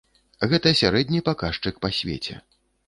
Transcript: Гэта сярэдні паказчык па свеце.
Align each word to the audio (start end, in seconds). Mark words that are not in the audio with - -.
Гэта 0.53 0.73
сярэдні 0.81 1.21
паказчык 1.31 1.75
па 1.87 1.95
свеце. 2.01 2.33